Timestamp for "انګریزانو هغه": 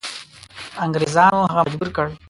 0.85-1.61